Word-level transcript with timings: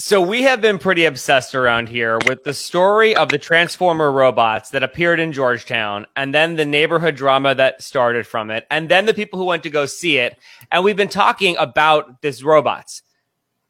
So 0.00 0.20
we 0.22 0.42
have 0.42 0.60
been 0.60 0.78
pretty 0.78 1.06
obsessed 1.06 1.56
around 1.56 1.88
here 1.88 2.20
with 2.24 2.44
the 2.44 2.54
story 2.54 3.16
of 3.16 3.30
the 3.30 3.38
Transformer 3.38 4.12
robots 4.12 4.70
that 4.70 4.84
appeared 4.84 5.18
in 5.18 5.32
Georgetown 5.32 6.06
and 6.14 6.32
then 6.32 6.54
the 6.54 6.64
neighborhood 6.64 7.16
drama 7.16 7.52
that 7.56 7.82
started 7.82 8.24
from 8.24 8.48
it 8.52 8.64
and 8.70 8.88
then 8.88 9.06
the 9.06 9.12
people 9.12 9.40
who 9.40 9.44
went 9.44 9.64
to 9.64 9.70
go 9.70 9.86
see 9.86 10.18
it. 10.18 10.38
And 10.70 10.84
we've 10.84 10.96
been 10.96 11.08
talking 11.08 11.56
about 11.56 12.22
these 12.22 12.44
robots 12.44 13.02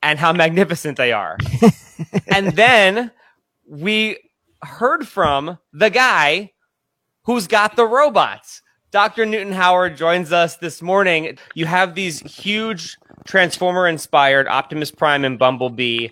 and 0.02 0.18
how 0.18 0.32
magnificent 0.34 0.98
they 0.98 1.12
are. 1.12 1.38
and 2.28 2.48
then 2.48 3.10
we 3.66 4.18
heard 4.62 5.08
from 5.08 5.56
the 5.72 5.88
guy 5.88 6.52
who's 7.22 7.46
got 7.46 7.74
the 7.74 7.86
robots. 7.86 8.60
Dr. 8.90 9.24
Newton 9.24 9.54
Howard 9.54 9.96
joins 9.96 10.30
us 10.30 10.56
this 10.56 10.82
morning. 10.82 11.38
You 11.54 11.64
have 11.64 11.94
these 11.94 12.20
huge 12.20 12.98
Transformer 13.24 13.88
inspired 13.88 14.46
Optimus 14.46 14.90
Prime 14.90 15.24
and 15.24 15.38
Bumblebee 15.38 16.08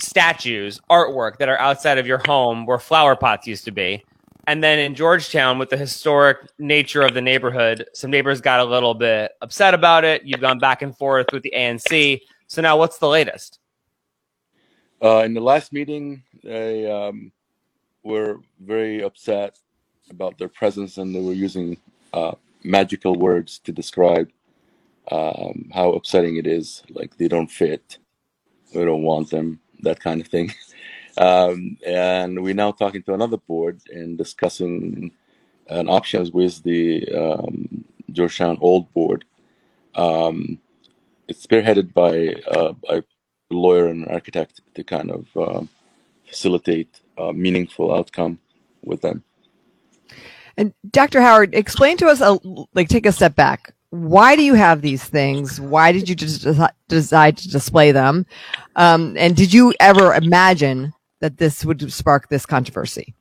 statues, 0.00 0.80
artwork 0.90 1.38
that 1.38 1.48
are 1.48 1.58
outside 1.58 1.98
of 1.98 2.06
your 2.06 2.20
home 2.26 2.66
where 2.66 2.78
flower 2.78 3.16
pots 3.16 3.46
used 3.46 3.64
to 3.64 3.70
be. 3.70 4.04
And 4.46 4.64
then 4.64 4.78
in 4.78 4.94
Georgetown, 4.94 5.58
with 5.58 5.68
the 5.68 5.76
historic 5.76 6.38
nature 6.58 7.02
of 7.02 7.12
the 7.12 7.20
neighborhood, 7.20 7.86
some 7.92 8.10
neighbors 8.10 8.40
got 8.40 8.60
a 8.60 8.64
little 8.64 8.94
bit 8.94 9.32
upset 9.42 9.74
about 9.74 10.04
it. 10.04 10.22
You've 10.24 10.40
gone 10.40 10.58
back 10.58 10.80
and 10.80 10.96
forth 10.96 11.26
with 11.34 11.42
the 11.42 11.52
ANC. 11.54 12.22
So 12.46 12.62
now, 12.62 12.78
what's 12.78 12.96
the 12.96 13.08
latest? 13.08 13.58
Uh, 15.02 15.18
in 15.18 15.34
the 15.34 15.40
last 15.40 15.70
meeting, 15.70 16.22
they 16.42 16.90
um, 16.90 17.30
were 18.02 18.40
very 18.58 19.02
upset 19.02 19.58
about 20.10 20.38
their 20.38 20.48
presence, 20.48 20.96
and 20.96 21.14
they 21.14 21.20
were 21.20 21.34
using 21.34 21.76
uh, 22.14 22.32
magical 22.64 23.16
words 23.16 23.58
to 23.58 23.70
describe 23.70 24.30
um, 25.12 25.70
how 25.74 25.92
upsetting 25.92 26.36
it 26.36 26.46
is. 26.46 26.82
Like 26.88 27.16
they 27.18 27.28
don't 27.28 27.50
fit, 27.50 27.98
we 28.74 28.82
don't 28.84 29.02
want 29.02 29.28
them, 29.30 29.60
that 29.80 30.00
kind 30.00 30.20
of 30.20 30.28
thing. 30.28 30.52
Um, 31.16 31.78
and 31.84 32.44
we're 32.44 32.54
now 32.54 32.70
talking 32.70 33.02
to 33.02 33.14
another 33.14 33.38
board 33.38 33.80
and 33.92 34.16
discussing 34.16 35.10
an 35.66 35.88
options 35.88 36.30
with 36.30 36.62
the 36.62 37.12
um, 37.12 37.84
Georgetown 38.12 38.56
Old 38.60 38.92
Board. 38.92 39.24
Um, 39.96 40.60
it's 41.26 41.44
spearheaded 41.44 41.92
by 41.92 42.40
uh, 42.48 42.72
a 42.88 43.02
lawyer 43.50 43.88
and 43.88 44.06
architect 44.06 44.60
to 44.74 44.84
kind 44.84 45.10
of 45.10 45.26
uh, 45.36 45.62
facilitate 46.24 47.00
a 47.16 47.32
meaningful 47.32 47.92
outcome 47.92 48.38
with 48.84 49.00
them. 49.00 49.24
And 50.56 50.72
Dr. 50.88 51.20
Howard, 51.20 51.52
explain 51.52 51.96
to 51.96 52.06
us, 52.06 52.20
a, 52.20 52.38
like, 52.74 52.88
take 52.88 53.06
a 53.06 53.12
step 53.12 53.34
back 53.34 53.74
why 53.90 54.36
do 54.36 54.42
you 54.42 54.54
have 54.54 54.82
these 54.82 55.04
things? 55.04 55.60
Why 55.60 55.92
did 55.92 56.08
you 56.08 56.14
just 56.14 56.46
decide 56.88 57.36
to 57.38 57.48
display 57.48 57.92
them? 57.92 58.26
Um, 58.76 59.16
and 59.18 59.34
did 59.34 59.52
you 59.52 59.72
ever 59.80 60.14
imagine 60.14 60.92
that 61.20 61.38
this 61.38 61.64
would 61.64 61.90
spark 61.92 62.28
this 62.28 62.44
controversy? 62.44 63.14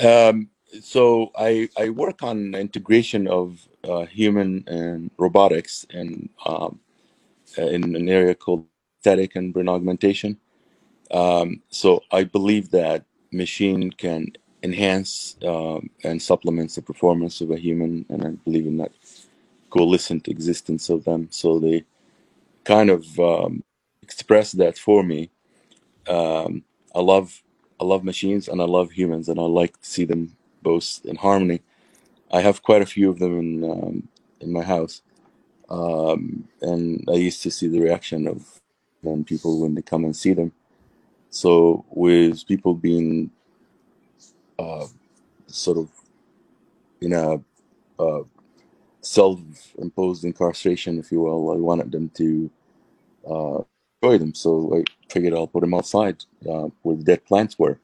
Um, 0.00 0.48
so 0.80 1.30
I, 1.36 1.68
I 1.76 1.90
work 1.90 2.22
on 2.22 2.54
integration 2.54 3.26
of 3.26 3.66
uh, 3.84 4.06
human 4.06 4.64
and 4.66 5.10
robotics 5.18 5.84
and 5.90 6.28
um, 6.46 6.78
in 7.56 7.96
an 7.96 8.08
area 8.08 8.34
called 8.34 8.66
static 9.00 9.36
and 9.36 9.52
brain 9.52 9.68
augmentation. 9.68 10.38
Um, 11.10 11.62
so 11.68 12.02
I 12.10 12.24
believe 12.24 12.70
that 12.70 13.04
machine 13.32 13.90
can 13.90 14.32
enhance 14.62 15.36
um, 15.44 15.90
and 16.04 16.22
supplements 16.22 16.76
the 16.76 16.82
performance 16.82 17.40
of 17.40 17.50
a 17.50 17.58
human, 17.58 18.06
and 18.08 18.24
I 18.24 18.30
believe 18.44 18.66
in 18.66 18.76
that 18.78 18.92
coalescent 19.72 20.28
existence 20.28 20.90
of 20.90 21.04
them. 21.04 21.28
So 21.32 21.58
they 21.58 21.84
kind 22.64 22.90
of 22.90 23.18
um, 23.20 23.64
express 24.02 24.52
that 24.52 24.78
for 24.78 25.02
me. 25.02 25.30
Um, 26.08 26.64
I 26.94 27.00
love 27.00 27.42
I 27.80 27.84
love 27.84 28.04
machines 28.04 28.48
and 28.48 28.62
I 28.62 28.66
love 28.66 28.92
humans, 28.92 29.28
and 29.28 29.40
I 29.40 29.44
like 29.44 29.80
to 29.80 29.88
see 29.88 30.04
them 30.04 30.36
both 30.62 31.00
in 31.04 31.16
harmony. 31.16 31.62
I 32.32 32.40
have 32.42 32.62
quite 32.62 32.82
a 32.82 32.86
few 32.86 33.10
of 33.10 33.18
them 33.20 33.38
in 33.38 33.70
um, 33.70 34.08
in 34.40 34.52
my 34.52 34.62
house, 34.62 35.02
um, 35.70 36.48
and 36.62 37.04
I 37.08 37.14
used 37.14 37.42
to 37.44 37.50
see 37.50 37.68
the 37.68 37.80
reaction 37.80 38.28
of 38.28 38.60
when 39.02 39.24
people 39.24 39.60
when 39.62 39.74
they 39.74 39.82
come 39.82 40.04
and 40.04 40.16
see 40.16 40.34
them. 40.34 40.52
So 41.30 41.84
with 41.90 42.46
people 42.46 42.74
being 42.74 43.30
uh, 44.58 44.86
sort 45.46 45.78
of 45.78 45.90
in 47.00 47.12
a 47.14 47.40
uh, 47.98 48.22
self-imposed 49.02 50.24
incarceration, 50.24 50.98
if 50.98 51.12
you 51.12 51.20
will. 51.20 51.52
I 51.52 51.56
wanted 51.56 51.92
them 51.92 52.10
to 52.14 52.50
uh, 53.28 53.62
enjoy 54.02 54.18
them, 54.18 54.34
so 54.34 54.76
I 54.76 54.84
figured 55.12 55.34
I'll 55.34 55.46
put 55.46 55.60
them 55.60 55.74
outside 55.74 56.24
uh, 56.48 56.68
where 56.82 56.96
the 56.96 57.04
dead 57.04 57.24
plants 57.26 57.58
were. 57.58 57.78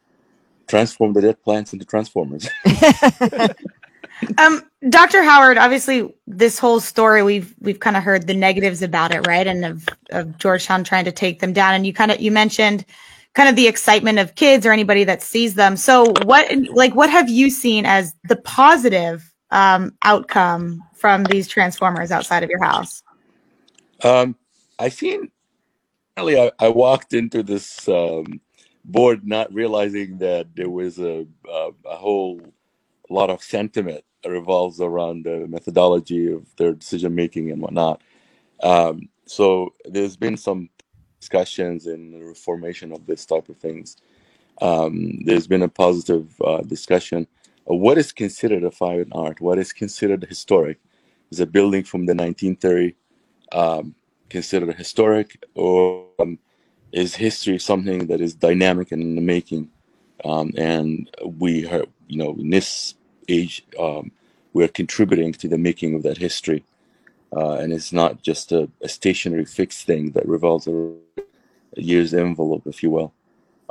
Transform 0.67 1.13
the 1.13 1.21
dead 1.21 1.43
plants 1.43 1.73
into 1.73 1.85
transformers. 1.85 2.49
um, 4.39 4.63
Dr. 4.89 5.23
Howard, 5.23 5.59
obviously, 5.59 6.13
this 6.27 6.59
whole 6.59 6.81
story 6.81 7.23
we've 7.23 7.55
we've 7.61 7.81
kind 7.81 7.97
of 7.97 8.03
heard 8.03 8.27
the 8.27 8.35
negatives 8.35 8.83
about 8.83 9.15
it, 9.15 9.27
right? 9.27 9.47
And 9.47 9.65
of, 9.65 9.89
of 10.11 10.37
Georgetown 10.39 10.85
trying 10.85 11.07
to 11.07 11.13
take 11.13 11.41
them 11.41 11.53
down. 11.53 11.75
And 11.75 11.87
you 11.87 11.93
kind 11.93 12.11
of 12.11 12.21
you 12.21 12.31
mentioned 12.31 12.85
kind 13.35 13.49
of 13.49 13.57
the 13.57 13.67
excitement 13.67 14.19
of 14.19 14.35
kids 14.35 14.67
or 14.67 14.73
anybody 14.73 15.05
that 15.05 15.23
sees 15.23 15.55
them. 15.55 15.77
So 15.77 16.13
what 16.25 16.51
like 16.71 16.95
what 16.95 17.09
have 17.09 17.31
you 17.31 17.49
seen 17.49 17.87
as 17.87 18.15
the 18.25 18.37
positive 18.37 19.33
um, 19.51 19.97
outcome 20.03 20.83
from 20.95 21.25
these 21.25 21.49
transformers 21.49 22.11
outside 22.11 22.43
of 22.43 22.51
your 22.51 22.63
house? 22.63 23.03
Um, 24.03 24.37
I 24.79 24.89
seen. 24.89 25.31
Really, 26.17 26.39
I, 26.39 26.51
I 26.59 26.69
walked 26.69 27.15
into 27.15 27.43
this 27.43 27.89
um, 27.89 28.41
board 28.85 29.27
not 29.27 29.53
realizing 29.53 30.19
that 30.19 30.49
there 30.57 30.71
was 30.71 30.99
a, 30.99 31.27
a, 31.49 31.71
a 31.85 31.97
whole 31.97 32.41
lot 33.09 33.31
of 33.31 33.43
sentiment 33.43 34.05
revolves 34.27 34.81
around 34.81 35.25
the 35.25 35.47
methodology 35.47 36.33
of 36.33 36.45
their 36.57 36.73
decision 36.73 37.15
making 37.15 37.51
and 37.51 37.63
whatnot. 37.63 38.03
Um, 38.63 39.09
so 39.27 39.75
there's 39.85 40.17
been 40.17 40.37
some 40.37 40.69
discussions 41.21 41.87
in 41.87 42.11
the 42.11 42.25
reformation 42.25 42.93
of 42.93 43.07
this 43.07 43.25
type 43.25 43.49
of 43.49 43.57
things. 43.57 43.97
Um, 44.61 45.21
there's 45.25 45.47
been 45.47 45.63
a 45.63 45.69
positive 45.69 46.35
uh, 46.43 46.63
discussion 46.63 47.27
what 47.77 47.99
is 47.99 48.13
considered 48.13 48.65
a 48.65 48.71
fine 48.71 49.11
art, 49.13 49.41
what 49.41 49.59
is 49.59 49.73
considered 49.73 50.25
historic. 50.29 50.79
Is 51.31 51.41
a 51.41 51.47
building 51.47 51.85
from 51.85 52.07
the 52.07 52.15
1930 52.15 52.95
um, 53.53 53.95
considered 54.31 54.75
historic, 54.77 55.45
or 55.55 56.07
um, 56.19 56.39
is 56.93 57.15
history 57.15 57.59
something 57.59 58.07
that 58.07 58.23
is 58.23 58.35
dynamic 58.35 58.93
and 58.93 59.03
in 59.03 59.15
the 59.15 59.21
making? 59.21 59.71
Um, 60.25 60.53
and 60.57 61.11
we 61.23 61.67
are, 61.67 61.85
you 62.07 62.17
know, 62.17 62.35
in 62.39 62.51
this 62.51 62.95
age, 63.29 63.65
um, 63.79 64.11
we're 64.55 64.69
contributing 64.69 65.33
to 65.33 65.49
the 65.49 65.59
making 65.59 65.95
of 65.95 66.03
that 66.03 66.17
history. 66.19 66.65
Uh, 67.37 67.53
and 67.53 67.73
it's 67.73 67.93
not 67.93 68.23
just 68.23 68.53
a, 68.53 68.71
a, 68.81 68.89
stationary 68.89 69.45
fixed 69.45 69.87
thing 69.87 70.13
that 70.13 70.27
revolves 70.27 70.67
around 70.67 70.97
a 71.77 71.83
year's 71.83 72.15
envelope, 72.15 72.67
if 72.67 72.83
you 72.83 72.91
will. 72.91 73.13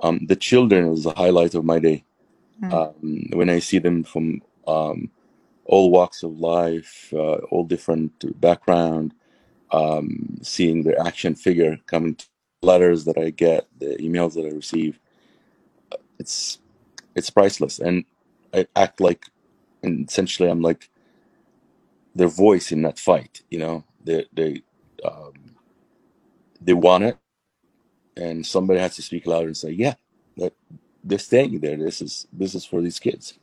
Um, 0.04 0.28
the 0.28 0.36
children 0.36 0.92
was 0.92 1.04
the 1.04 1.14
highlight 1.16 1.56
of 1.56 1.66
my 1.66 1.80
day. 1.80 2.04
Mm. 2.62 2.74
Um, 2.74 3.30
when 3.34 3.50
I 3.50 3.60
see 3.60 3.80
them 3.80 4.04
from 4.04 4.42
um, 4.68 5.12
all 5.66 5.92
walks 5.92 6.24
of 6.24 6.40
life, 6.40 7.14
uh, 7.14 7.38
all 7.52 7.64
different 7.64 8.40
background, 8.42 9.14
um, 9.72 10.38
seeing 10.42 10.84
their 10.84 11.00
action 11.02 11.36
figure 11.36 11.78
coming 11.88 12.16
to 12.16 12.26
letters 12.62 13.06
that 13.06 13.18
I 13.18 13.30
get, 13.32 13.68
the 13.80 13.98
emails 13.98 14.34
that 14.36 14.46
I 14.46 14.50
receive, 14.50 15.00
it's 16.20 16.60
it's 17.16 17.30
priceless. 17.30 17.80
And 17.80 18.06
I 18.54 18.68
act 18.76 19.02
like, 19.02 19.26
and 19.84 20.08
essentially, 20.10 20.50
I'm 20.50 20.62
like 20.62 20.90
their 22.16 22.28
voice 22.28 22.72
in 22.72 22.82
that 22.84 23.00
fight. 23.00 23.42
You 23.50 23.60
know, 23.60 23.84
they 24.04 24.26
they 24.34 24.64
um, 25.06 25.34
they 26.62 26.74
want 26.74 27.04
it, 27.06 27.18
and 28.16 28.46
somebody 28.46 28.80
has 28.80 28.96
to 28.98 29.02
speak 29.02 29.28
louder 29.28 29.48
and 29.48 29.58
say, 29.58 29.72
"Yeah, 29.72 29.96
that 30.38 30.54
they're 31.08 31.20
staying 31.20 31.60
there. 31.60 31.78
This 31.78 32.02
is 32.02 32.28
this 32.34 32.54
is 32.54 32.66
for 32.66 32.82
these 32.82 33.00
kids. 33.00 33.34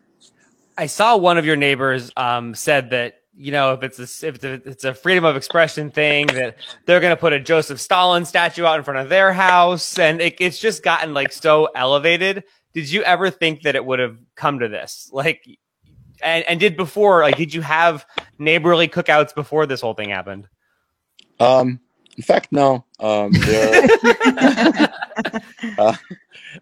I 0.76 0.87
saw 0.87 1.16
one 1.16 1.38
of 1.38 1.46
your 1.46 1.56
neighbors 1.56 2.11
um, 2.16 2.55
said 2.55 2.90
that 2.90 3.20
you 3.37 3.52
know 3.52 3.72
if 3.72 3.82
it's 3.82 3.99
a 3.99 4.26
if 4.26 4.44
it's 4.44 4.84
a 4.84 4.94
freedom 4.94 5.25
of 5.25 5.37
expression 5.37 5.90
thing 5.90 6.26
that 6.28 6.56
they're 6.87 7.00
going 7.00 7.14
to 7.14 7.20
put 7.20 7.32
a 7.32 7.40
Joseph 7.40 7.81
Stalin 7.81 8.25
statue 8.25 8.64
out 8.64 8.78
in 8.78 8.84
front 8.84 9.00
of 9.00 9.08
their 9.08 9.32
house, 9.32 9.99
and 9.99 10.20
it, 10.20 10.37
it's 10.38 10.58
just 10.58 10.82
gotten 10.82 11.14
like 11.14 11.32
so 11.32 11.69
elevated. 11.75 12.44
Did 12.72 12.90
you 12.90 13.02
ever 13.02 13.31
think 13.31 13.62
that 13.62 13.76
it 13.76 13.84
would 13.84 14.00
have 14.00 14.19
come 14.34 14.58
to 14.58 14.69
this? 14.69 15.08
Like, 15.12 15.46
and, 16.20 16.44
and 16.49 16.58
did 16.58 16.76
before 16.76 17.22
like 17.22 17.37
did 17.37 17.55
you 17.55 17.62
have 17.62 18.05
neighborly 18.38 18.88
cookouts 18.88 19.34
before 19.34 19.67
this 19.67 19.81
whole 19.81 19.94
thing 19.94 20.10
happened? 20.10 20.49
Um, 21.40 21.81
in 22.16 22.22
fact, 22.22 22.52
no. 22.52 22.84
Um, 23.00 23.32
uh, 25.78 25.96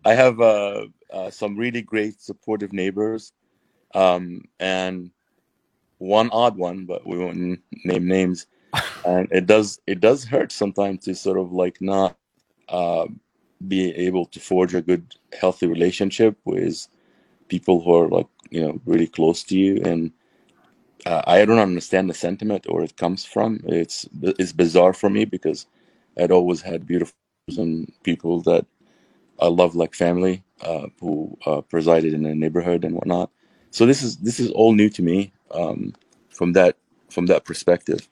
I 0.04 0.14
have 0.14 0.40
uh, 0.40 0.86
uh, 1.12 1.30
some 1.30 1.56
really 1.56 1.82
great 1.82 2.20
supportive 2.20 2.72
neighbors, 2.72 3.32
um, 3.94 4.44
and 4.58 5.10
one 5.98 6.30
odd 6.32 6.56
one, 6.56 6.86
but 6.86 7.06
we 7.06 7.18
won't 7.18 7.60
name 7.84 8.06
names. 8.06 8.46
and 9.04 9.28
it 9.30 9.46
does 9.46 9.80
it 9.86 10.00
does 10.00 10.24
hurt 10.24 10.50
sometimes 10.50 11.04
to 11.04 11.14
sort 11.14 11.38
of 11.38 11.52
like 11.52 11.80
not 11.80 12.16
uh, 12.68 13.06
be 13.68 13.94
able 13.94 14.24
to 14.26 14.40
forge 14.40 14.74
a 14.74 14.80
good, 14.80 15.14
healthy 15.38 15.66
relationship 15.66 16.36
with 16.44 16.88
people 17.48 17.82
who 17.82 17.94
are 17.94 18.08
like 18.08 18.26
you 18.50 18.62
know 18.62 18.80
really 18.86 19.06
close 19.06 19.42
to 19.42 19.58
you 19.58 19.76
and 19.84 20.10
uh, 21.06 21.22
I 21.26 21.44
don't 21.44 21.58
understand 21.58 22.10
the 22.10 22.14
sentiment 22.14 22.66
or 22.68 22.82
it 22.82 22.96
comes 22.96 23.24
from. 23.24 23.60
It's 23.66 24.08
it's 24.22 24.52
bizarre 24.52 24.92
for 24.94 25.10
me 25.10 25.24
because 25.24 25.66
I'd 26.18 26.32
always 26.32 26.62
had 26.62 26.86
beautiful 26.86 27.14
and 27.58 27.92
people 28.04 28.40
that 28.42 28.66
I 29.40 29.48
love 29.48 29.74
like 29.76 29.94
family 29.94 30.42
uh, 30.62 30.86
who 31.00 31.36
uh, 31.46 31.60
presided 31.62 32.14
in 32.14 32.22
the 32.22 32.34
neighborhood 32.34 32.84
and 32.84 32.94
whatnot. 32.94 33.30
So 33.70 33.86
this 33.86 34.02
is 34.02 34.18
this 34.18 34.40
is 34.40 34.50
all 34.52 34.72
new 34.72 34.88
to 34.90 35.02
me 35.02 35.32
um, 35.52 35.94
from 36.30 36.52
that 36.54 36.76
from 37.10 37.26
that 37.26 37.44
perspective. 37.44 38.08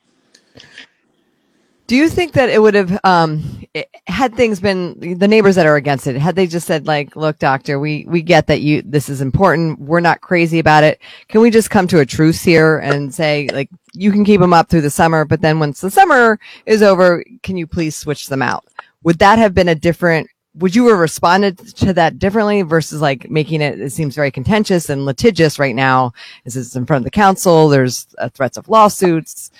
Do 1.91 1.97
you 1.97 2.09
think 2.09 2.35
that 2.35 2.51
it 2.51 2.63
would 2.63 2.75
have, 2.75 3.01
um, 3.03 3.67
had 4.07 4.37
things 4.37 4.61
been 4.61 5.19
the 5.19 5.27
neighbors 5.27 5.57
that 5.57 5.67
are 5.67 5.75
against 5.75 6.07
it, 6.07 6.15
had 6.15 6.37
they 6.37 6.47
just 6.47 6.69
said 6.69 6.87
like, 6.87 7.17
look, 7.17 7.41
doctor, 7.41 7.81
we, 7.81 8.05
we 8.07 8.23
get 8.23 8.47
that 8.47 8.61
you, 8.61 8.81
this 8.83 9.09
is 9.09 9.21
important. 9.21 9.81
We're 9.81 9.99
not 9.99 10.21
crazy 10.21 10.61
about 10.61 10.85
it. 10.85 11.01
Can 11.27 11.41
we 11.41 11.51
just 11.51 11.69
come 11.69 11.89
to 11.89 11.99
a 11.99 12.07
truce 12.07 12.43
here 12.43 12.79
and 12.79 13.13
say 13.13 13.49
like, 13.53 13.71
you 13.93 14.13
can 14.13 14.25
keep 14.25 14.41
them 14.41 14.53
up 14.53 14.69
through 14.69 14.83
the 14.83 14.89
summer, 14.89 15.25
but 15.25 15.41
then 15.41 15.59
once 15.59 15.81
the 15.81 15.91
summer 15.91 16.39
is 16.65 16.81
over, 16.81 17.25
can 17.43 17.57
you 17.57 17.67
please 17.67 17.97
switch 17.97 18.29
them 18.29 18.41
out? 18.41 18.65
Would 19.03 19.19
that 19.19 19.41
have 19.41 19.53
been 19.53 19.71
a 19.71 19.75
different, 19.75 20.29
would 20.55 20.77
you 20.77 20.87
have 20.91 20.99
responded 21.01 21.59
to 21.79 21.93
that 21.95 22.21
differently 22.21 22.63
versus 22.63 23.01
like 23.01 23.29
making 23.29 23.63
it, 23.63 23.81
it 23.81 23.91
seems 23.91 24.15
very 24.15 24.31
contentious 24.31 24.91
and 24.91 25.07
litigious 25.07 25.59
right 25.59 25.75
now. 25.75 26.13
This 26.45 26.55
is 26.55 26.77
in 26.77 26.87
front 26.87 27.01
of 27.01 27.05
the 27.05 27.11
council. 27.11 27.69
There's 27.69 28.07
uh, 28.19 28.29
threats 28.29 28.57
of 28.57 28.69
lawsuits. 28.69 29.51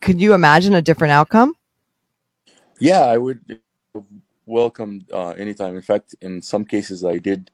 Could 0.00 0.20
you 0.20 0.34
imagine 0.34 0.74
a 0.74 0.82
different 0.82 1.12
outcome? 1.12 1.54
Yeah, 2.80 3.02
I 3.02 3.18
would 3.18 3.60
welcome 4.46 5.06
uh, 5.12 5.30
anytime. 5.30 5.76
In 5.76 5.82
fact, 5.82 6.14
in 6.20 6.42
some 6.42 6.64
cases, 6.64 7.04
I 7.04 7.18
did 7.18 7.50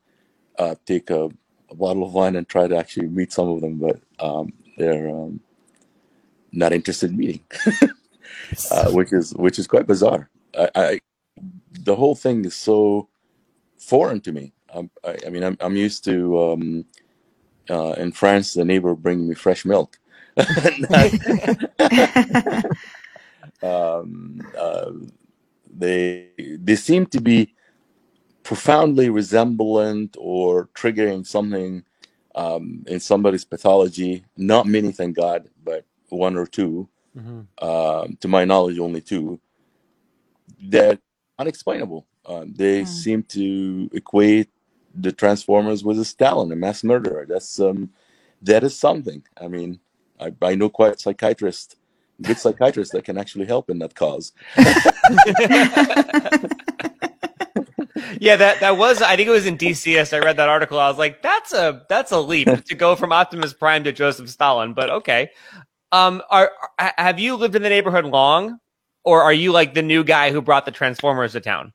uh, 0.59 0.77
take 0.87 1.11
a, 1.11 1.31
a 1.71 1.75
bottle 1.77 2.05
of 2.05 2.15
wine 2.15 2.37
and 2.37 2.49
try 2.49 2.69
to 2.69 2.77
actually 2.77 3.09
meet 3.09 3.33
some 3.33 3.49
of 3.49 3.61
them, 3.63 3.79
but 3.79 4.01
um, 4.21 4.53
they're 4.79 5.09
um, 5.11 5.41
not 6.53 6.73
interested 6.73 7.11
in 7.11 7.19
meeting, 7.19 7.41
uh, 8.71 8.91
which 8.91 9.13
is 9.13 9.33
which 9.35 9.59
is 9.59 9.67
quite 9.67 9.87
bizarre. 9.87 10.31
I, 10.59 10.71
I 10.77 11.01
the 11.73 11.97
whole 11.97 12.17
thing 12.17 12.45
is 12.45 12.57
so 12.57 13.09
foreign 13.79 14.21
to 14.23 14.33
me. 14.33 14.55
Um, 14.75 14.91
I, 15.05 15.19
I 15.27 15.31
mean, 15.31 15.45
I'm 15.45 15.59
I'm 15.61 15.77
used 15.77 16.05
to 16.05 16.43
um, 16.53 16.87
uh, 17.71 17.95
in 17.99 18.13
France 18.13 18.55
the 18.55 18.65
neighbor 18.65 18.95
bringing 18.95 19.29
me 19.29 19.35
fresh 19.35 19.65
milk. 19.65 19.99
um, 23.63 24.47
uh, 24.57 24.91
they 25.77 26.29
they 26.39 26.77
seem 26.77 27.07
to 27.07 27.21
be 27.21 27.55
profoundly 28.43 29.11
resemblant 29.11 30.17
or 30.19 30.69
triggering 30.75 31.27
something 31.27 31.85
um, 32.35 32.85
in 32.87 33.01
somebody's 33.01 33.45
pathology. 33.45 34.25
Not 34.37 34.67
many, 34.67 34.93
thank 34.93 35.17
God, 35.17 35.49
but 35.65 35.85
one 36.09 36.37
or 36.37 36.47
two. 36.47 36.89
Um, 37.61 38.17
to 38.21 38.29
my 38.29 38.45
knowledge, 38.45 38.79
only 38.79 39.01
two. 39.01 39.41
That 40.69 41.01
unexplainable. 41.39 42.07
Uh, 42.27 42.45
they 42.49 42.83
Mm. 42.83 42.89
seem 42.89 43.23
to 43.25 43.91
equate 43.93 44.49
the 44.95 45.13
Transformers 45.13 45.85
with 45.85 45.99
a 45.99 46.05
Stalin, 46.05 46.53
a 46.53 46.57
mass 46.57 46.83
murderer. 46.85 47.27
That's 47.29 47.59
um, 47.61 47.91
that 48.43 48.65
is 48.65 48.79
something. 48.79 49.23
I 49.41 49.49
mean, 49.49 49.81
I, 50.21 50.33
I 50.43 50.55
know 50.55 50.69
quite 50.69 51.01
psychiatrists, 51.01 51.77
good 52.23 52.39
psychiatrists 52.39 52.93
that 52.95 53.05
can 53.05 53.19
actually 53.19 53.47
help 53.47 53.71
in 53.71 53.79
that 53.81 53.95
cause. 53.95 54.33
yeah, 58.21 58.37
that 58.37 58.61
that 58.61 58.77
was. 58.77 59.03
I 59.03 59.17
think 59.17 59.29
it 59.29 59.33
was 59.33 59.47
in 59.47 59.59
DCS. 59.59 60.13
I 60.13 60.21
read 60.21 60.37
that 60.37 60.49
article. 60.49 60.79
I 60.79 60.89
was 60.89 60.99
like, 60.99 61.23
that's 61.23 61.53
a 61.53 61.85
that's 61.89 62.13
a 62.13 62.21
leap 62.21 62.49
to 62.67 62.75
go 62.75 62.97
from 62.97 63.13
Optimus 63.13 63.53
Prime 63.53 63.85
to 63.85 63.93
Joseph 63.93 64.31
Stalin. 64.31 64.75
But 64.75 64.91
okay, 64.91 65.31
um, 65.93 66.23
are 66.31 66.51
ha- 66.79 66.95
have 66.99 67.19
you 67.19 67.37
lived 67.37 67.57
in 67.57 67.63
the 67.63 67.69
neighborhood 67.69 68.05
long, 68.05 68.59
or 69.05 69.23
are 69.23 69.33
you 69.33 69.53
like 69.53 69.75
the 69.75 69.83
new 69.83 70.03
guy 70.03 70.33
who 70.33 70.41
brought 70.41 70.65
the 70.65 70.73
Transformers 70.73 71.33
to 71.33 71.41
town? 71.41 71.73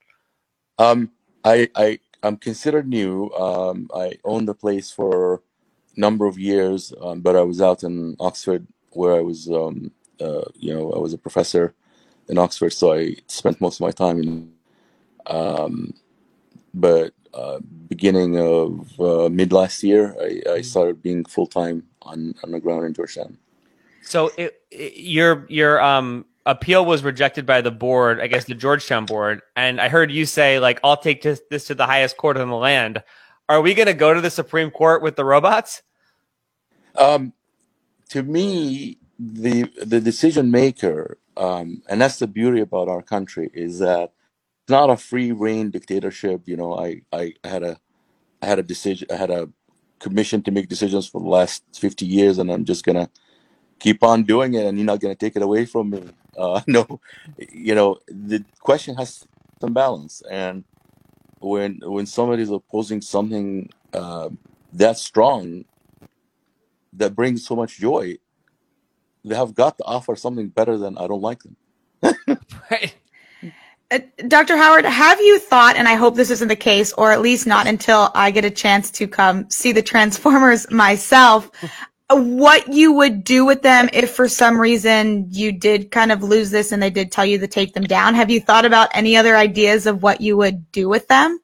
Um, 0.77 1.11
I, 1.43 1.69
I, 1.75 1.99
I'm 2.23 2.37
considered 2.37 2.87
new. 2.87 3.29
Um, 3.31 3.89
I 3.93 4.13
owned 4.23 4.47
the 4.47 4.55
place 4.55 4.91
for 4.91 5.41
number 5.95 6.25
of 6.25 6.37
years, 6.37 6.93
um, 7.01 7.21
but 7.21 7.35
I 7.35 7.41
was 7.41 7.61
out 7.61 7.83
in 7.83 8.15
Oxford 8.19 8.65
where 8.91 9.15
I 9.15 9.21
was, 9.21 9.49
um, 9.49 9.91
uh, 10.19 10.45
you 10.55 10.73
know, 10.73 10.91
I 10.91 10.99
was 10.99 11.13
a 11.13 11.17
professor 11.17 11.73
in 12.27 12.37
Oxford, 12.37 12.71
so 12.71 12.93
I 12.93 13.15
spent 13.27 13.61
most 13.61 13.77
of 13.77 13.81
my 13.81 13.91
time 13.91 14.21
in. 14.21 14.53
Um, 15.27 15.93
but 16.73 17.13
uh, 17.33 17.59
beginning 17.87 18.39
of 18.39 18.99
uh, 18.99 19.29
mid 19.29 19.51
last 19.51 19.83
year, 19.83 20.15
I, 20.19 20.51
I 20.51 20.61
started 20.61 21.01
being 21.01 21.25
full 21.25 21.47
time 21.47 21.83
on 22.01 22.33
on 22.43 22.51
the 22.51 22.59
ground 22.59 22.85
in 22.85 22.93
Georgetown. 22.93 23.37
So 24.01 24.31
it, 24.37 24.61
it, 24.71 24.97
your 24.97 25.45
your 25.49 25.81
um 25.81 26.25
appeal 26.45 26.85
was 26.85 27.03
rejected 27.03 27.45
by 27.45 27.61
the 27.61 27.71
board, 27.71 28.19
I 28.19 28.27
guess 28.27 28.45
the 28.45 28.55
Georgetown 28.55 29.05
board, 29.05 29.41
and 29.55 29.79
I 29.79 29.89
heard 29.89 30.11
you 30.11 30.25
say 30.25 30.59
like, 30.59 30.79
"I'll 30.83 30.97
take 30.97 31.21
this, 31.21 31.41
this 31.49 31.65
to 31.67 31.75
the 31.75 31.85
highest 31.85 32.17
court 32.17 32.37
in 32.37 32.49
the 32.49 32.55
land." 32.55 33.03
Are 33.49 33.61
we 33.61 33.75
going 33.75 33.87
to 33.87 33.95
go 33.95 34.13
to 34.13 34.21
the 34.21 34.31
Supreme 34.31 34.71
Court 34.71 35.03
with 35.03 35.17
the 35.17 35.25
robots? 35.25 35.83
Um, 36.97 37.33
to 38.09 38.23
me, 38.23 38.97
the 39.19 39.63
the 39.83 40.01
decision 40.01 40.51
maker, 40.51 41.17
um, 41.37 41.83
and 41.89 42.01
that's 42.01 42.19
the 42.19 42.27
beauty 42.27 42.61
about 42.61 42.89
our 42.89 43.01
country, 43.01 43.49
is 43.53 43.79
that 43.79 44.13
it's 44.63 44.71
not 44.71 44.89
a 44.89 44.97
free 44.97 45.31
reign 45.31 45.71
dictatorship. 45.71 46.43
You 46.45 46.57
know, 46.57 46.77
I, 46.77 47.01
I 47.13 47.33
had 47.43 47.63
a 47.63 47.79
I 48.41 48.47
had 48.47 48.59
a 48.59 48.63
decision, 48.63 49.07
I 49.11 49.15
had 49.15 49.31
a 49.31 49.49
commission 49.99 50.43
to 50.43 50.51
make 50.51 50.69
decisions 50.69 51.07
for 51.07 51.21
the 51.21 51.29
last 51.29 51.63
fifty 51.75 52.05
years, 52.05 52.39
and 52.39 52.51
I'm 52.51 52.65
just 52.65 52.85
gonna 52.85 53.09
keep 53.79 54.03
on 54.03 54.23
doing 54.23 54.55
it, 54.55 54.65
and 54.65 54.77
you're 54.77 54.85
not 54.85 55.01
gonna 55.01 55.15
take 55.15 55.35
it 55.35 55.43
away 55.43 55.65
from 55.65 55.91
me. 55.91 56.03
Uh, 56.37 56.61
no, 56.67 57.01
you 57.51 57.75
know, 57.75 57.97
the 58.07 58.45
question 58.61 58.95
has 58.95 59.25
some 59.61 59.73
balance, 59.73 60.21
and 60.31 60.65
when 61.39 61.79
when 61.83 62.05
somebody's 62.05 62.51
opposing 62.51 63.01
something 63.01 63.69
uh, 63.93 64.29
that 64.73 64.97
strong 64.97 65.65
that 66.93 67.15
brings 67.15 67.45
so 67.45 67.55
much 67.55 67.79
joy, 67.79 68.17
they 69.25 69.35
have 69.35 69.55
got 69.55 69.77
to 69.77 69.83
offer 69.85 70.15
something 70.15 70.49
better 70.49 70.77
than 70.77 70.97
I 70.97 71.07
don't 71.07 71.21
like 71.21 71.41
them. 71.43 71.57
Right. 72.71 72.95
Uh, 73.91 73.99
Dr. 74.27 74.57
Howard, 74.57 74.85
have 74.85 75.19
you 75.21 75.39
thought, 75.39 75.75
and 75.75 75.87
I 75.87 75.95
hope 75.95 76.15
this 76.15 76.29
isn't 76.29 76.47
the 76.49 76.55
case, 76.55 76.93
or 76.93 77.11
at 77.11 77.21
least 77.21 77.47
not 77.47 77.67
until 77.67 78.11
I 78.15 78.31
get 78.31 78.45
a 78.45 78.51
chance 78.51 78.91
to 78.91 79.07
come 79.07 79.49
see 79.49 79.71
the 79.71 79.81
Transformers 79.81 80.69
myself, 80.71 81.49
what 82.09 82.67
you 82.67 82.91
would 82.93 83.23
do 83.23 83.45
with 83.45 83.61
them 83.61 83.89
if 83.93 84.11
for 84.11 84.27
some 84.27 84.59
reason 84.59 85.27
you 85.29 85.51
did 85.51 85.91
kind 85.91 86.11
of 86.11 86.23
lose 86.23 86.49
this 86.49 86.71
and 86.71 86.81
they 86.81 86.89
did 86.89 87.11
tell 87.11 87.25
you 87.25 87.37
to 87.37 87.47
take 87.47 87.73
them 87.73 87.83
down? 87.83 88.15
Have 88.15 88.31
you 88.31 88.39
thought 88.39 88.65
about 88.65 88.89
any 88.93 89.15
other 89.15 89.37
ideas 89.37 89.85
of 89.85 90.01
what 90.01 90.19
you 90.19 90.35
would 90.37 90.71
do 90.71 90.89
with 90.89 91.07
them? 91.07 91.39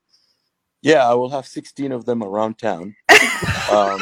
Yeah, 0.82 1.08
I 1.08 1.14
will 1.14 1.30
have 1.30 1.46
16 1.46 1.92
of 1.92 2.06
them 2.06 2.24
around 2.24 2.58
town. 2.58 2.96
Um, 3.72 4.00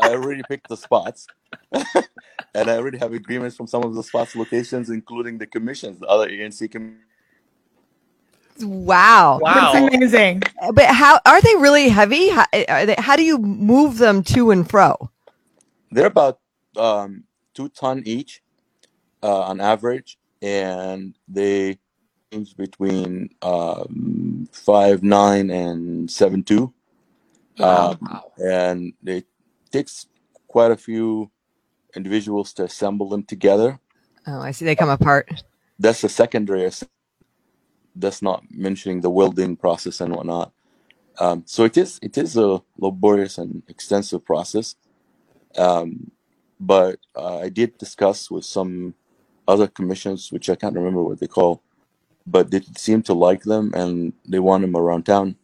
I 0.00 0.10
already 0.10 0.42
picked 0.48 0.68
the 0.68 0.76
spots. 0.76 1.26
and 1.72 2.70
I 2.70 2.76
already 2.76 2.98
have 2.98 3.12
agreements 3.12 3.56
from 3.56 3.66
some 3.66 3.82
of 3.82 3.94
the 3.94 4.02
spots 4.02 4.36
locations, 4.36 4.90
including 4.90 5.38
the 5.38 5.46
commissions, 5.46 5.98
the 5.98 6.06
other 6.06 6.28
ANC 6.28 6.72
com- 6.72 6.98
Wow. 8.62 9.38
Wow. 9.40 9.72
That's 9.72 9.94
amazing. 9.94 10.42
But 10.72 10.86
how 10.86 11.20
are 11.26 11.40
they 11.40 11.54
really 11.56 11.88
heavy? 11.88 12.28
How, 12.30 12.46
are 12.68 12.86
they, 12.86 12.94
how 12.98 13.16
do 13.16 13.22
you 13.22 13.38
move 13.38 13.98
them 13.98 14.22
to 14.24 14.50
and 14.50 14.68
fro? 14.68 15.10
They're 15.90 16.06
about 16.06 16.40
um, 16.76 17.24
two 17.54 17.68
ton 17.68 18.02
each 18.04 18.42
uh, 19.22 19.40
on 19.42 19.60
average, 19.60 20.18
and 20.42 21.14
they 21.28 21.78
range 22.32 22.56
between 22.56 23.30
um, 23.42 24.48
five 24.52 25.02
nine 25.02 25.50
and 25.50 26.10
seven 26.10 26.42
two. 26.42 26.72
Wow. 27.58 27.96
Um, 28.00 28.20
and 28.38 28.92
it 29.04 29.26
takes 29.70 30.06
quite 30.48 30.70
a 30.70 30.76
few 30.76 31.30
individuals 31.94 32.52
to 32.54 32.64
assemble 32.64 33.08
them 33.08 33.22
together. 33.22 33.78
Oh, 34.26 34.40
I 34.40 34.50
see. 34.50 34.64
They 34.64 34.76
come 34.76 34.90
apart. 34.90 35.44
That's 35.78 36.00
the 36.00 36.08
secondary. 36.08 36.66
ass- 36.66 36.84
That's 37.96 38.22
not 38.22 38.44
mentioning 38.50 39.00
the 39.00 39.10
welding 39.10 39.56
process 39.56 40.00
and 40.00 40.14
whatnot. 40.14 40.52
Um, 41.18 41.44
so 41.46 41.64
it 41.64 41.76
is 41.76 41.98
it 42.02 42.18
is 42.18 42.36
a 42.36 42.62
laborious 42.78 43.38
and 43.38 43.62
extensive 43.68 44.24
process. 44.24 44.76
Um, 45.56 46.10
but 46.60 46.98
uh, 47.14 47.38
I 47.38 47.48
did 47.48 47.78
discuss 47.78 48.30
with 48.30 48.44
some 48.44 48.94
other 49.48 49.66
commissions, 49.66 50.30
which 50.32 50.50
I 50.50 50.56
can't 50.56 50.74
remember 50.74 51.02
what 51.02 51.20
they 51.20 51.26
call, 51.26 51.62
but 52.26 52.50
they 52.50 52.60
seem 52.76 53.02
to 53.04 53.14
like 53.14 53.42
them 53.42 53.72
and 53.74 54.12
they 54.28 54.38
want 54.38 54.62
them 54.62 54.76
around 54.76 55.04
town. 55.04 55.36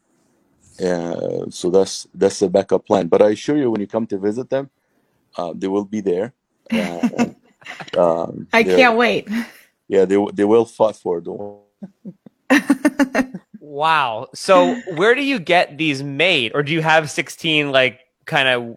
Uh, 0.82 1.46
so 1.50 1.70
that's 1.70 2.06
that's 2.14 2.40
the 2.40 2.48
backup 2.48 2.86
plan. 2.86 3.08
But 3.08 3.22
I 3.22 3.30
assure 3.30 3.56
you, 3.56 3.70
when 3.70 3.80
you 3.80 3.86
come 3.86 4.06
to 4.08 4.18
visit 4.18 4.50
them, 4.50 4.70
uh, 5.36 5.52
they 5.54 5.68
will 5.68 5.84
be 5.84 6.00
there. 6.00 6.34
Uh, 6.72 8.22
um, 8.22 8.46
I 8.52 8.62
can't 8.62 8.96
wait. 8.96 9.28
Yeah, 9.86 10.06
they 10.06 10.16
they 10.32 10.44
will 10.44 10.64
fight 10.64 10.96
for 10.96 11.18
it. 11.18 11.26
Don't 12.52 12.80
worry. 13.14 13.40
Wow. 13.60 14.28
So 14.34 14.74
where 14.96 15.14
do 15.14 15.22
you 15.22 15.38
get 15.38 15.78
these 15.78 16.02
made, 16.02 16.52
or 16.54 16.62
do 16.62 16.72
you 16.72 16.82
have 16.82 17.10
sixteen 17.10 17.72
like 17.72 18.00
kind 18.26 18.48
of 18.48 18.76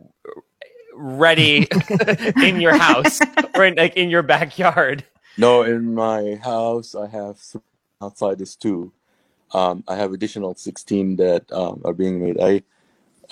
ready 0.93 1.67
in 2.41 2.61
your 2.61 2.77
house 2.77 3.19
or 3.55 3.65
in, 3.65 3.75
like 3.75 3.95
in 3.97 4.09
your 4.09 4.23
backyard? 4.23 5.03
No, 5.37 5.63
in 5.63 5.93
my 5.93 6.35
house 6.43 6.95
I 6.95 7.07
have 7.07 7.39
outside 8.01 8.39
this 8.39 8.55
two. 8.55 8.91
Um, 9.53 9.83
I 9.87 9.95
have 9.95 10.13
additional 10.13 10.55
sixteen 10.55 11.17
that 11.17 11.51
um, 11.51 11.81
are 11.85 11.93
being 11.93 12.21
made. 12.21 12.39
I 12.39 12.63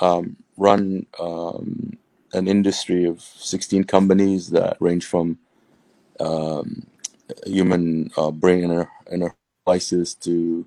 um, 0.05 0.37
run 0.57 1.05
um, 1.19 1.97
an 2.33 2.47
industry 2.47 3.05
of 3.05 3.21
sixteen 3.21 3.83
companies 3.85 4.49
that 4.49 4.77
range 4.79 5.05
from 5.05 5.39
um, 6.19 6.85
human 7.45 8.11
uh, 8.17 8.31
brain 8.31 8.63
inner 8.63 8.89
inner 9.11 9.35
devices 9.73 10.13
to 10.15 10.65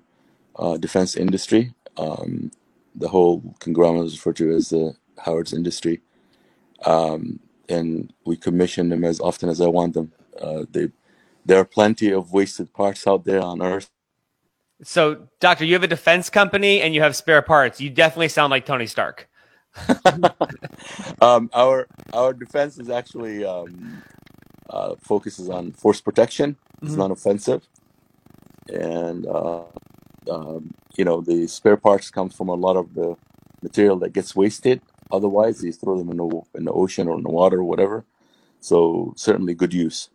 uh, 0.57 0.77
defense 0.77 1.15
industry. 1.15 1.73
Um, 1.97 2.51
the 2.95 3.07
whole 3.09 3.55
conglomerate 3.59 4.07
is 4.07 4.13
referred 4.13 4.37
to 4.37 4.51
as 4.55 4.69
the 4.69 4.95
Howard's 5.19 5.53
industry, 5.53 6.01
um, 6.85 7.39
and 7.69 8.13
we 8.25 8.37
commission 8.37 8.89
them 8.89 9.03
as 9.03 9.19
often 9.19 9.49
as 9.49 9.61
I 9.61 9.67
want 9.67 9.93
them. 9.93 10.11
Uh, 10.41 10.65
they 10.71 10.89
there 11.45 11.59
are 11.59 11.65
plenty 11.65 12.11
of 12.11 12.33
wasted 12.33 12.73
parts 12.73 13.07
out 13.07 13.23
there 13.25 13.41
on 13.41 13.61
Earth. 13.61 13.89
So, 14.83 15.27
doctor, 15.39 15.65
you 15.65 15.73
have 15.73 15.83
a 15.83 15.87
defense 15.87 16.29
company 16.29 16.81
and 16.81 16.93
you 16.93 17.01
have 17.01 17.15
spare 17.15 17.41
parts. 17.41 17.81
You 17.81 17.89
definitely 17.89 18.27
sound 18.29 18.51
like 18.51 18.65
Tony 18.65 18.85
Stark. 18.85 19.27
um, 21.21 21.49
our 21.53 21.87
our 22.13 22.33
defense 22.33 22.77
is 22.79 22.89
actually 22.89 23.45
um, 23.45 24.03
uh, 24.69 24.95
focuses 25.01 25.49
on 25.49 25.71
force 25.71 26.01
protection. 26.01 26.57
It's 26.83 26.93
Mhm. 26.93 26.97
non 26.97 27.11
offensive, 27.11 27.67
and 28.69 29.25
uh, 29.25 29.63
um, 30.29 30.73
you 30.95 31.05
know 31.05 31.21
the 31.21 31.47
spare 31.47 31.77
parts 31.77 32.09
come 32.09 32.29
from 32.29 32.49
a 32.49 32.53
lot 32.53 32.77
of 32.77 32.93
the 32.93 33.15
material 33.61 33.97
that 33.97 34.13
gets 34.13 34.35
wasted. 34.35 34.81
Otherwise, 35.11 35.61
they 35.61 35.71
throw 35.71 35.97
them 35.97 36.09
in 36.09 36.17
the 36.17 36.41
in 36.55 36.65
the 36.65 36.71
ocean 36.71 37.07
or 37.07 37.17
in 37.17 37.23
the 37.23 37.29
water 37.29 37.59
or 37.59 37.63
whatever. 37.63 38.05
So 38.59 39.13
certainly 39.15 39.53
good 39.53 39.73
use. 39.73 40.09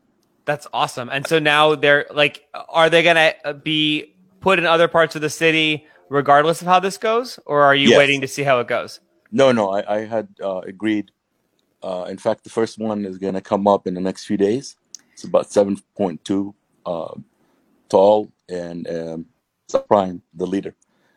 That's 0.44 0.66
awesome. 0.72 1.08
And 1.10 1.26
so 1.26 1.38
now 1.38 1.74
they're 1.76 2.06
like, 2.12 2.46
are 2.52 2.90
they 2.90 3.02
going 3.02 3.16
to 3.16 3.54
be 3.54 4.14
put 4.40 4.58
in 4.58 4.66
other 4.66 4.88
parts 4.88 5.14
of 5.14 5.22
the 5.22 5.30
city 5.30 5.86
regardless 6.08 6.60
of 6.60 6.66
how 6.66 6.80
this 6.80 6.98
goes? 6.98 7.38
Or 7.46 7.62
are 7.62 7.74
you 7.74 7.90
Yes. 7.90 7.98
waiting 7.98 8.20
to 8.22 8.28
see 8.28 8.42
how 8.42 8.58
it 8.60 8.66
goes? 8.66 9.00
No, 9.30 9.52
no, 9.52 9.70
I, 9.70 9.98
I 9.98 10.04
had 10.04 10.28
uh, 10.42 10.58
agreed. 10.58 11.10
Uh, 11.82 12.06
in 12.10 12.18
fact, 12.18 12.44
the 12.44 12.50
first 12.50 12.78
one 12.78 13.04
is 13.04 13.18
going 13.18 13.34
to 13.34 13.40
come 13.40 13.66
up 13.66 13.86
in 13.86 13.94
the 13.94 14.00
next 14.00 14.26
few 14.26 14.36
days. 14.36 14.76
It's 15.12 15.24
about 15.24 15.46
7.2 15.46 16.54
uh, 16.84 17.14
tall, 17.92 18.32
and 18.48 18.88
um, 18.88 19.26
Prime, 19.86 20.22
the 20.34 20.46
leader. 20.46 20.74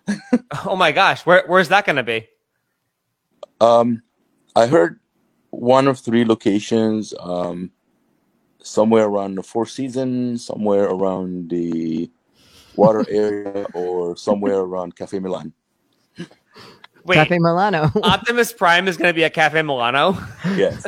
Oh 0.66 0.76
my 0.76 0.92
gosh. 0.92 1.26
Where, 1.26 1.44
where's 1.48 1.70
that 1.70 1.86
going 1.86 1.96
to 1.96 2.04
be? 2.04 2.28
Um, 3.60 4.04
I 4.56 4.68
heard 4.68 5.00
one 5.50 5.88
of 5.88 6.00
three 6.00 6.26
locations, 6.26 7.14
um, 7.20 7.72
somewhere 8.62 9.06
around 9.06 9.36
the 9.36 9.44
Four 9.44 9.66
Seasons, 9.66 10.46
somewhere 10.46 10.86
around 10.86 11.50
the 11.50 12.12
water 12.76 13.06
area, 13.10 13.66
or 13.74 14.16
somewhere 14.16 14.60
around 14.60 14.96
Cafe 14.96 15.18
Milan. 15.20 15.54
Wait, 17.06 17.16
Cafe 17.16 17.38
Milano. 17.38 17.92
Optimus 18.04 18.52
Prime 18.52 18.88
is 18.88 18.98
going 18.98 19.10
to 19.10 19.14
be 19.14 19.24
at 19.24 19.34
Cafe 19.34 19.62
Milano? 19.62 20.18
Yes. 20.56 20.86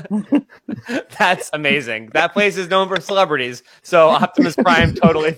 That's 1.19 1.49
amazing. 1.53 2.09
That 2.13 2.33
place 2.33 2.57
is 2.57 2.67
known 2.69 2.87
for 2.87 2.99
celebrities. 2.99 3.61
So 3.83 4.09
Optimus 4.09 4.55
Prime 4.55 4.95
totally 4.95 5.37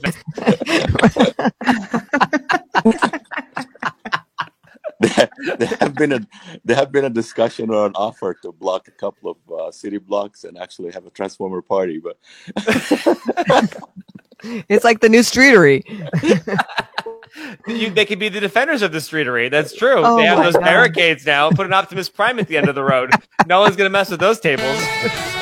there 5.00 5.30
there 5.58 5.78
have 5.80 5.96
been 5.96 6.12
a 6.14 6.20
there 6.64 6.76
have 6.76 6.92
been 6.92 7.06
a 7.06 7.10
discussion 7.10 7.70
or 7.70 7.86
an 7.86 7.94
offer 7.96 8.34
to 8.42 8.52
block 8.52 8.88
a 8.88 8.92
couple 8.92 9.32
of 9.32 9.38
uh, 9.52 9.72
city 9.72 9.98
blocks 9.98 10.44
and 10.44 10.58
actually 10.58 10.92
have 10.92 11.06
a 11.06 11.10
transformer 11.10 11.62
party, 11.62 12.00
but 12.00 12.18
it's 14.70 14.84
like 14.84 15.00
the 15.00 15.10
new 15.10 15.22
streetery. 15.22 15.84
You, 17.68 17.90
they 17.90 18.06
could 18.06 18.20
be 18.20 18.30
the 18.30 18.40
defenders 18.40 18.82
of 18.82 18.92
the 18.92 19.00
streetery. 19.00 19.50
That's 19.50 19.76
true. 19.76 19.98
Oh 19.98 20.18
they 20.18 20.26
have 20.26 20.44
those 20.44 20.54
God. 20.54 20.64
barricades 20.64 21.26
now. 21.26 21.50
Put 21.52 21.66
an 21.66 21.74
Optimus 21.74 22.10
Prime 22.10 22.40
at 22.40 22.48
the 22.48 22.58
end 22.58 22.70
of 22.70 22.76
the 22.76 22.84
road. 22.84 23.12
No 23.48 23.62
one's 23.62 23.76
going 23.76 23.86
to 23.86 23.92
mess 23.92 24.10
with 24.10 24.20
those 24.20 24.40
tables. 24.40 24.78